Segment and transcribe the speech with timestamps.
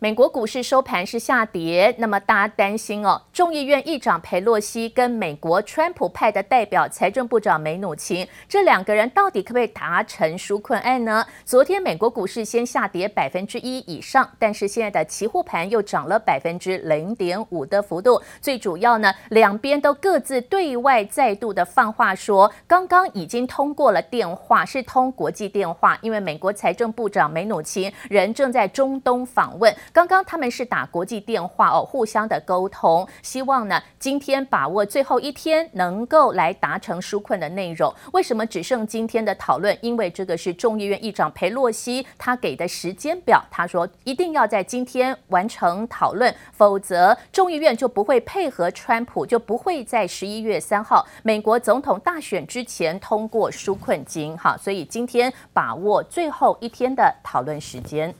[0.00, 11.26] 美国股市收盘是下跌，那么大家担心哦，众议院议长佩洛西跟美国川普派的代表财政部长梅努钦这两个人到底可不可以达成纾困案呢？
[11.44, 18.22] 昨天美国股市先下跌百分之一以上，但是现在的期货盘又涨了百分之零点五的幅度。
[18.40, 29.74] 最主要呢，两边都各自对外再度的放话说，刚刚已经通过了电话，是通国际电话，因为美国财政部长梅努钦人正在中东访问。
[29.92, 37.92] 刚刚他们是打国际电话哦，互相的沟通，希望呢今天把握最后一天能够来达成纾困的内容。
[38.12, 39.76] 为什么只剩今天的讨论？
[39.80, 54.36] 因为这个是众议院议长裴洛西他给的时间表，他说一定要在今天完成讨论，否则众议院就不会配合川普，就不会在十一月三号美国总统大选之前通过纾困金。
[54.36, 58.14] 好，所以今天把握最后一天的讨论时间。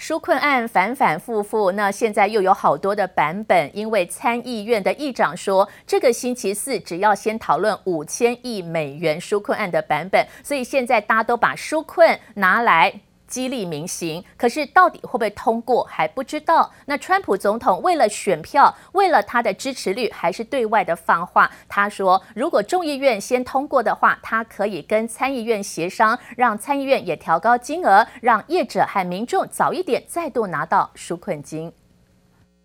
[0.00, 13.00] 纾困案反反复复，那现在又有好多的版本，因为参议院的议长说，这个星期四只要先讨论五千亿美元纾困案的版本，所以现在大家都把纾困拿来。
[13.30, 16.70] 激励民心，可是到底会不会通过还不知道。
[16.84, 21.50] 那川普总统为了选票，为了他的支持率，还是对外的放话。
[21.68, 31.72] 他说，如果众议院先通过的话，他可以跟参议院协商，让参议院也调高金额，让业者和民众早一点再度拿到纾困金。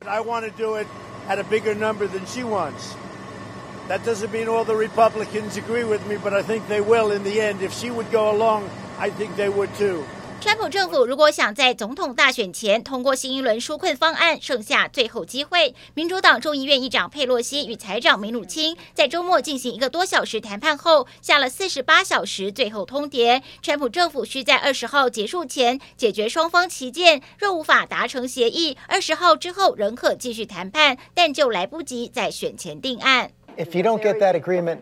[0.05, 0.88] I want to do it
[1.29, 2.95] at a bigger number than she wants.
[3.88, 7.23] That doesn't mean all the Republicans agree with me, but I think they will in
[7.23, 7.61] the end.
[7.61, 8.63] If she would go along,
[9.00, 10.03] I think they would too.
[10.45, 15.73] 川普政府如果想在总统大选前通过新一轮纾困方案，剩下最后机会。
[15.95, 23.41] 民主党众议院议长佩洛西与财长梅努钦在周末进行一个多小时谈判后，下了四十八小时最后通牒。
[23.63, 33.31] 川普政府需在二十号结束前解决双方旗舰，若无法达成协议，二十号之后仍可继续谈判，但就来不及在选前定案。
[33.57, 34.81] If you don't get that agreement,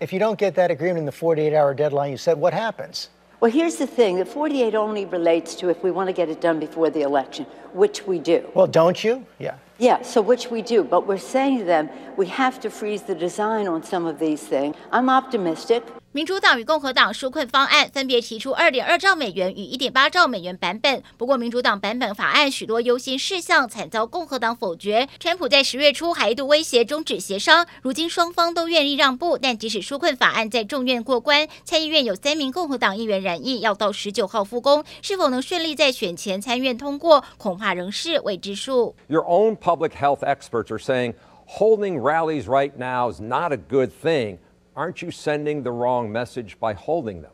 [0.00, 3.08] if you don't get that agreement in the 48-hour deadline, you said what happens?
[3.44, 6.40] Well, here's the thing the 48 only relates to if we want to get it
[6.40, 7.44] done before the election,
[7.74, 8.50] which we do.
[8.54, 9.26] Well, don't you?
[9.38, 9.58] Yeah.
[9.76, 10.82] Yeah, so which we do.
[10.82, 14.40] But we're saying to them, we have to freeze the design on some of these
[14.40, 14.76] things.
[14.90, 15.84] I'm optimistic.
[16.14, 25.08] 民主党与共和党纾困方案分别提出二点二兆美元与一点八兆美元版本，不过民主党版本法案许多优先事项惨遭共和党否决。
[25.18, 38.94] 川普在十月初还一度威胁终止协商，如今双方都愿意让步，但即使纾困法案在众院过关，参议院有三名共和党议员染疫，要到十九号复工，是否能顺利在选前参院通过，恐怕仍是未知数。
[39.08, 41.14] Your own public health experts are saying
[41.58, 44.38] holding rallies right now is not a good thing.
[44.76, 47.32] Aren't you sending the wrong message by holding them?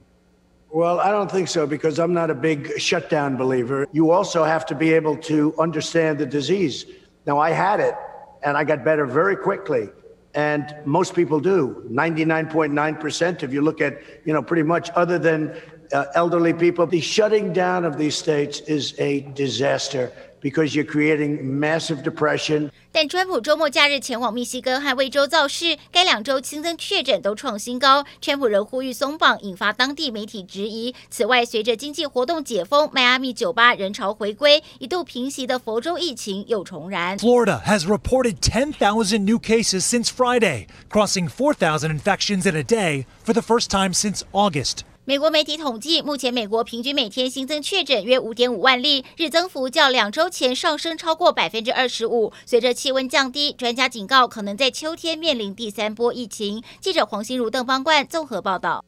[0.72, 3.88] Well, I don't think so because I'm not a big shutdown believer.
[3.92, 6.86] You also have to be able to understand the disease.
[7.26, 7.94] Now, I had it
[8.42, 9.88] and I got better very quickly.
[10.34, 11.84] And most people do.
[11.90, 15.56] 99.9% if you look at, you know, pretty much other than
[15.91, 20.11] uh, elderly people, the shutting down of these states is a disaster.
[20.41, 22.69] Because you're creating massive depression.
[22.91, 28.05] 但川普周末假日前往密西根和威州造势，该两州新增确诊都创新高。
[28.21, 30.93] 川普仍呼吁松绑，引发当地媒体质疑。
[31.09, 37.17] 此外，随着经济活动解封，迈阿密酒吧人潮回归，一度平息的佛州疫情又重燃。
[37.17, 43.41] Florida has reported 10,000 new cases since Friday, crossing 4,000 infections in a day for the
[43.41, 44.81] first time since August.
[45.10, 52.32] 美国媒体统计，目前美国平均每天新增确诊约五点五万例，日增幅较两周前上升超过百分之二十五。
[52.46, 56.62] 随着气温降低，专家警告可能在秋天面临第三波疫情。
[56.80, 58.84] 记者黄心如、邓邦冠综合报道。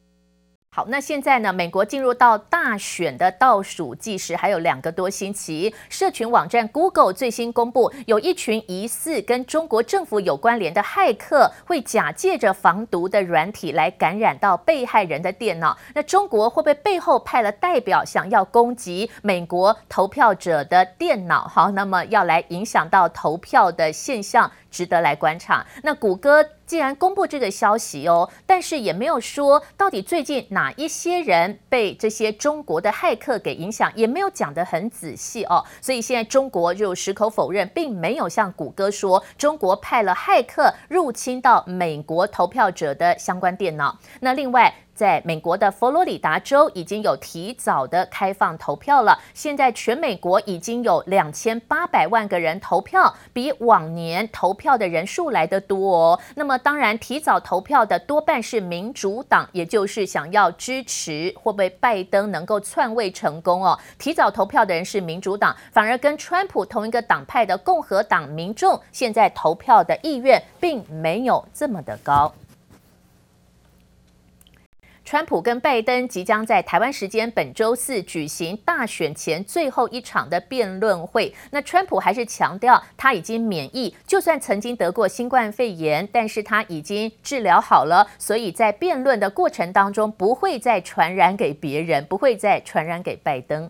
[0.75, 1.53] 好，那现在呢？
[1.53, 5.75] 美国进入到大选的倒数计时，还有两个多星期。
[5.91, 15.77] 社群网站 Google 最新公布，有一群疑似跟中国政府有关联的骇客，会假借着防毒的软体来感染到被害人的电脑。
[15.95, 21.47] 那中国会不会背后派了代表，想要攻击美国投票者的电脑？
[21.49, 25.65] 好，那么要来影响到投票的现象，值得来观察。
[25.85, 26.45] 那谷歌。
[26.65, 35.63] 既然公布这个消息哦，但是也没有说到底最近哪一些人被这些中国的骇客给影响，也没有讲得很仔细哦。
[35.83, 43.99] 所以现在中国就矢口否认，并没有像谷歌说中国派了骇客入侵到美国投票者的相关电脑。
[44.21, 49.19] 那另外，在美国的佛罗里达州已经有提早的开放投票了。
[49.35, 56.21] 现在全美国已经有两千八百万个人投票，比往年投票的人数来得多哦。
[56.35, 63.79] 那么当然，提早投票的多半是民主党，也就是想要支持会不会拜登能够篡位成功哦。
[63.99, 72.33] 提早投票的人是民主党，反而跟川普同一个党派的共和党民众，现在投票的意愿并没有这么的高。
[75.05, 81.35] 川普跟拜登即将在台湾时间本周四举行大选前最后一场的辩论会。
[81.51, 93.69] 那川普还是强调他已经免疫，就算曾经得过新冠肺炎，但是他已经治疗好了，所以在辩论的过程当中不会再传染给别人，不会再传染给拜登。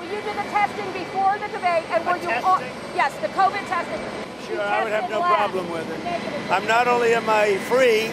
[0.00, 2.58] Will you do the testing before the debate and will you all,
[2.96, 4.00] yes, the COVID testing?
[4.48, 6.50] Sure, I would have no problem with it.
[6.50, 8.10] I'm not only am I free.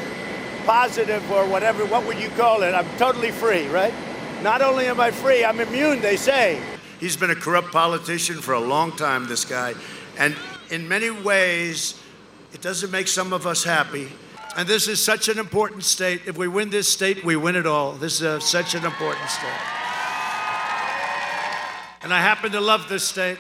[0.66, 2.74] Positive or whatever, what would you call it?
[2.74, 3.94] I'm totally free, right?
[4.42, 6.62] Not only am I free, I'm immune, they say.
[7.00, 9.74] He's been a corrupt politician for a long time, this guy.
[10.18, 10.36] And
[10.70, 12.00] in many ways,
[12.54, 14.08] it doesn't make some of us happy.
[14.58, 16.22] And this is such an important state.
[16.26, 17.94] If we win this state, we win it all.
[17.94, 19.50] This is a, such an important state.
[22.04, 23.38] And I happen to love this state.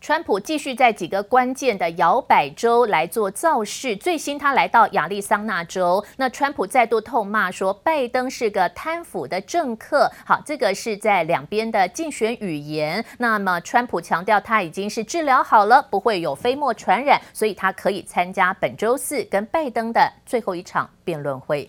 [0.00, 3.96] 川普继续在几个关键的摇摆州来做造势。
[3.96, 10.10] 最新，他来到亚利桑那州，那川普再度痛骂说拜登是个贪腐的政客。
[10.24, 13.04] 好，这个是在两边的竞选语言。
[13.18, 21.68] 那么，川普强调他已经是治疗好了，不会有飞沫传染，所以他可以参加本周四跟拜登的最后一场辩论会。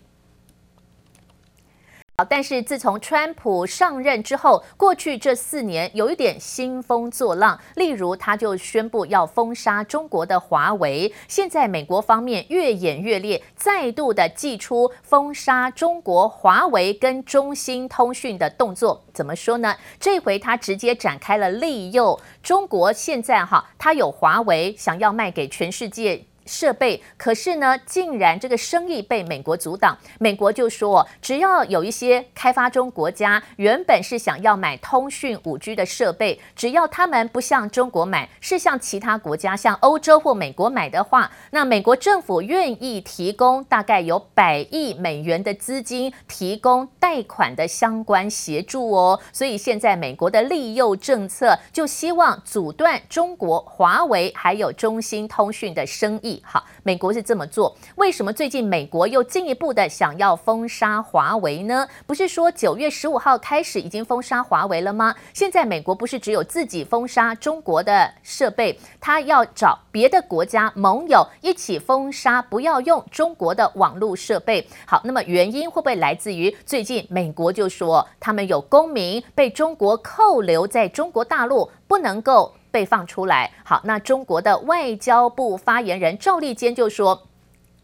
[2.28, 11.14] 但是自从川普上任之后，过去这四年有一点兴风作浪，例如他就宣布要封杀中国的华为。
[11.28, 19.04] 现在美国方面越演越烈，再度的祭出封杀中国华为跟中兴通讯的动作。
[19.14, 19.76] 怎么说呢？
[20.00, 22.92] 这回他直接展开了利诱中国。
[22.92, 26.26] 现在哈，他有华为，想要卖给全世界。
[26.48, 29.98] 设备，可是呢，竟然这个生意被美国阻挡。
[30.20, 49.20] 美国就说，只要有一些开发中国家原本是想要买通讯五 G 的设备，只要他们不向中国买，是向其他国家，像欧洲或美国买的话，那美国政府愿意提供大概有百亿美元的资金，提供贷款的相关协助哦。
[49.34, 56.37] 所以现在美国的利诱政策，就希望阻断中国华为还有中兴通讯的生意。
[56.44, 61.88] 好，美国是这么做，为什么最近美国又进一步的想要封杀华为呢？
[62.06, 65.16] 不是说九月十五号开始已经封杀华为了吗？
[65.34, 74.68] 现在美国不是只有自己封杀中国的设备，他要找别的国家盟友一起封杀，不要用中国的网络设备。
[74.86, 82.54] 好，那么原因会不会来自于最近美国就说他们有公民被中国扣留在中国大陆，不能够。
[82.78, 87.28] 被放出来，好，那中国的外交部发言人赵立坚就说，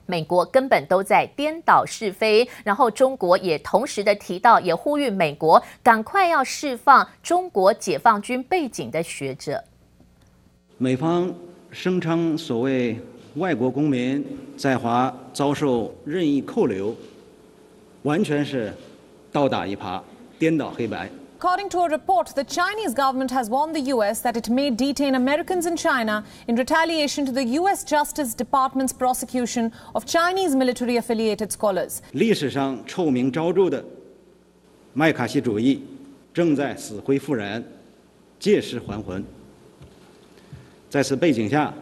[0.05, 9.63] 美国根本都在颠倒是非，然后中国也同时的提到，也呼吁美国赶快要释放中国解放军背景的学者。
[10.77, 11.33] 美方
[11.71, 12.99] 声称所谓
[13.37, 14.23] 外国公民
[14.55, 16.95] 在华遭受任意扣留，
[18.03, 18.71] 完全是
[19.31, 19.99] 倒打一耙，
[20.37, 21.09] 颠倒黑白。
[21.42, 24.22] According to a report, the Chinese government has warned the U.S.
[24.22, 27.84] that it may detain Americans in China in retaliation to the U.S.
[27.84, 32.00] Justice Department's prosecution of Chinese military-affiliated scholars.
[32.12, 33.84] 历史上臭名昭着的
[34.94, 35.84] 麦卡锡主义
[36.34, 37.62] 正在死灰复燃，
[38.40, 39.24] 借尸还魂。
[40.90, 41.72] 在此背景下，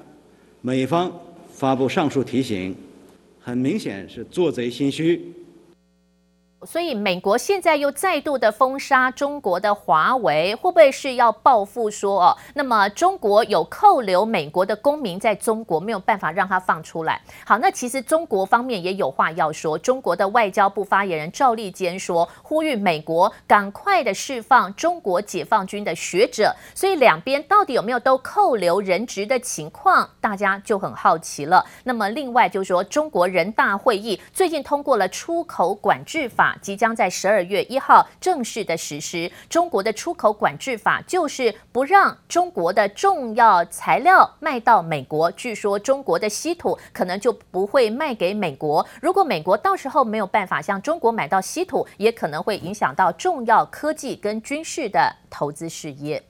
[0.60, 1.10] 美方
[1.50, 2.76] 发布上述提醒，
[3.40, 5.32] 很明显是做贼心虚。
[6.63, 12.37] 所以，美国现在又再度的封杀中国的华为，会不会是要报复说哦？
[12.53, 17.19] 那么中国有扣留美国的公民在中国，没有办法让他放出来。
[17.45, 19.75] 好，那其实中国方面也有话要说。
[19.75, 26.55] 中国的外交部发言人赵立坚说，呼吁美国赶快的释放中国解放军的学者。
[26.75, 31.65] 所以两边到底有没有都扣留人质的情况，大家就很好奇了。
[31.85, 36.50] 那么另外就是说，中国人大会议最近通过了出口管制法。
[36.61, 39.31] 即将在十二月一号正式的实施。
[39.49, 45.31] 中国的出口管制法就是不让中国的重要材料卖到美国。
[45.31, 48.85] 据说中国的稀土可能就不会卖给美国。
[49.01, 56.23] 如果美国到时候没有办法向中国买到稀土，也可能会影响到重要科技跟军事的投资事业。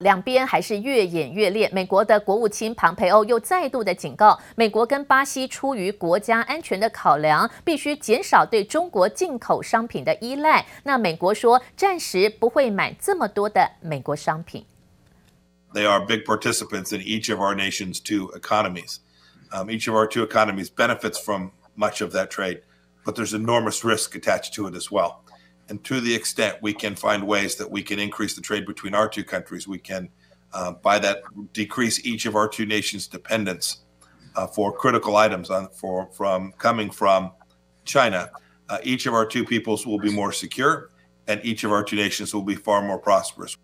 [0.00, 1.68] 两边还是越演越烈。
[1.74, 10.66] 美国的国务卿庞培欧又再度的警告，美国跟巴西出于国家安全的考量，必须减少对中国进口商品的依赖。
[10.84, 14.64] 那美国说，暂时不会买这么多的美国商品。
[15.74, 18.96] They are big participants in each of our nation's two economies.
[19.52, 22.62] Um, each of our two economies benefits from much of that trade,
[23.04, 25.22] but there's enormous risk attached to it as well.
[25.69, 28.93] And to the extent we can find ways that we can increase the trade between
[28.93, 30.09] our two countries, we can,
[30.53, 33.83] uh, by that, decrease each of our two nations' dependence
[34.35, 37.31] uh, for critical items on, for, from coming from
[37.83, 38.29] China.
[38.69, 40.91] Uh, each of our two peoples will be more secure,
[41.27, 43.57] and each of our two nations will be far more prosperous.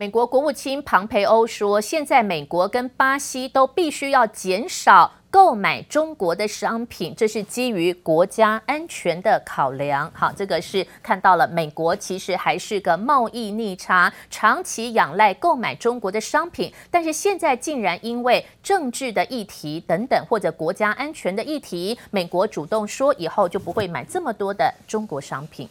[0.00, 10.07] 美国国务卿庞培欧说：“现在美国跟巴西都必须要减少。” 购买中国的商品，这是基于国家安全的考量。
[10.13, 25.67] 好，这个是看到了，美国其实还是个贸易逆差，长期仰赖购买中国的商品，但是现在竟然因为政治的议题等等，或者国家安全的议题，美国主动说以后就不会买这么多的中国商品。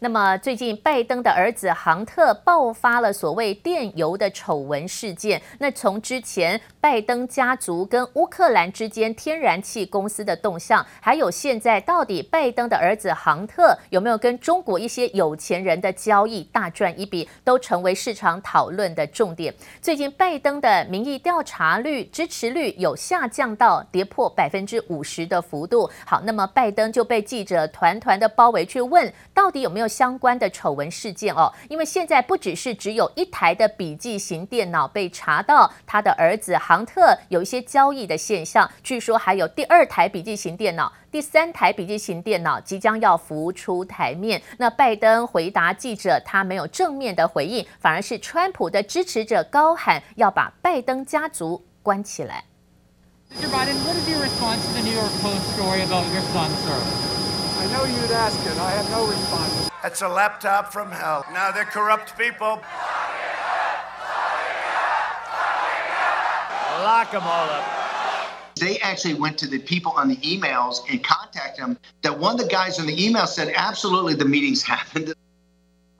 [0.00, 5.42] 那么最近，拜登的儿子杭特爆发了所谓电邮的丑闻事件。
[5.58, 19.52] 那从之前拜登家族跟乌克兰之间天然气公司的动向，还有现在到底拜登的儿子杭特有没有跟中国一些有钱人的交易大赚一笔，都成为市场讨论的重点。
[19.82, 25.90] 最近拜登的民意调查率支持率有下降到跌破百分之五十的幅度。
[26.06, 29.87] 好，那么拜登就被记者团团的包围去问，到底有没有？
[29.88, 44.42] 相关的丑闻事件哦，因为现在不只是只有一台的笔记型电脑被查到，他的儿子杭特有一些交易的现象，据说还有第二台笔记型电脑、第三台笔记型电脑即将要浮出台面。
[44.58, 52.44] 那拜登回答记者，他没有正面的回应，反而是川普的支持者高喊要把拜登家族关起来。
[53.30, 53.46] Mr.
[53.50, 57.27] Biden, what is your response to the New York Post story about your son, sir?
[57.78, 58.58] I know you'd ask it.
[58.58, 59.70] I have no response.
[59.84, 61.24] That's a laptop from hell.
[61.32, 62.60] Now they're corrupt people.
[66.82, 67.64] Lock them all up.
[68.56, 71.78] They actually went to the people on the emails and contacted them.
[72.02, 75.14] That one of the guys on the email said, absolutely, the meetings happened.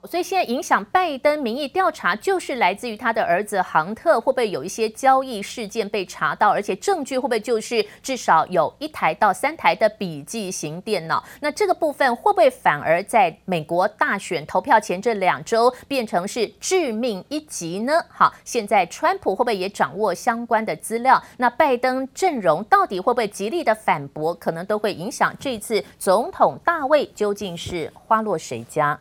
[0.05, 11.21] 所以现在影响拜登民意调查，就是来自于他的儿子杭特会不会有一些交易事件被查到，而且证据会不会就是至少有一台到三台的笔记型电脑？
[11.41, 18.01] 那这个部分会不会反而在美国大选投票前这两周变成是致命一击呢？
[18.07, 21.21] 好，现在川普会不会也掌握相关的资料？
[21.37, 24.33] 那拜登阵容到底会不会极力的反驳？
[24.33, 28.97] 可能都会影响这次总统大位究竟是花落谁家？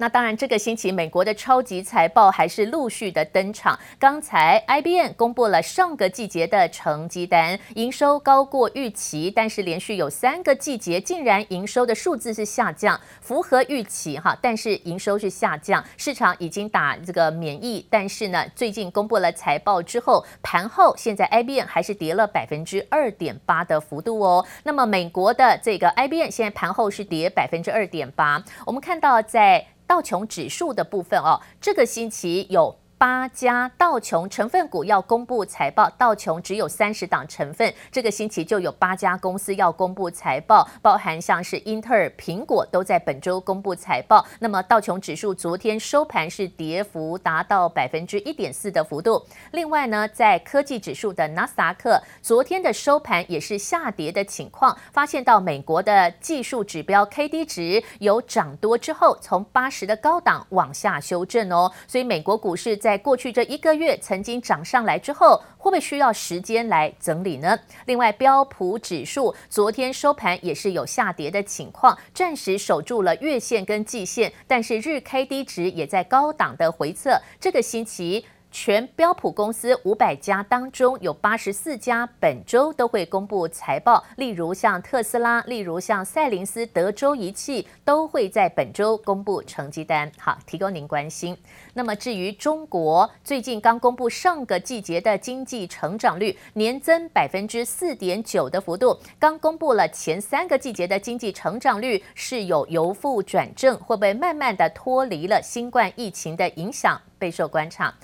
[0.00, 3.76] 那当然，这个星期美国的超级财报还是陆续的登场。
[3.98, 17.84] 刚才 IBM 公布了上个季节的成绩单，营收高过预期，但是连续有三个季节竟然营收的数字是下降，符合预期哈，但是营收是下降，市场已经打这个免疫。
[17.90, 24.46] 但是呢，最近公布了财报之后，盘后现在 IBM 还是跌了百分之二点八的幅度哦。
[24.62, 29.66] 那么美国的这个 IBM 现在盘后是跌百分之二点八，我们看到在。
[29.88, 32.78] 道琼指数的部分哦，这个星期有。
[32.98, 44.26] 八家道琼成分股要公布财报，道琼只有三十档成分，这个星期就有八家公司要公布财报，包含像是英特尔、苹果都在本周公布财报。
[44.40, 49.24] 那么道琼指数昨天收盘是跌幅达到百分之一点四的幅度。
[49.52, 62.87] 另外呢，在科技指数的纳斯达克，昨天的收盘也是下跌的情况，发现到美国的技术指标 KD 值有涨多之后，从八十的高档往下修正哦，所以美国股市在。
[62.88, 67.54] 在过去这一个月曾经涨上来之后，会不会需要时间来整理呢？
[67.84, 77.20] 另外，标普指数昨天收盘也是有下跌的情况，暂时守住了月线跟季线，但是日 K D 值也在高档的回测。
[77.38, 78.24] 这个星期。
[78.50, 90.10] 全标普公司五百家当中，有八十四家本周都会公布财报，例如像特斯拉，例如像赛灵斯、德州仪器，都会在本周公布成绩单。
[90.18, 91.36] 好，提供您关心。
[91.74, 98.98] 那么至于中国，最近刚公布上个季节的经济成长率，年增百分之四点九的幅度。
[99.18, 107.94] 刚公布了前三个季节的经济成长率是有由负转正，会不会慢慢的脱离了新冠疫情的影响，备受观察。